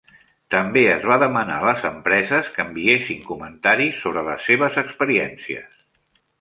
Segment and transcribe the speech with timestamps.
[0.53, 5.73] També es va demanar a les empreses que enviessin comentaris sobre les seves experiències.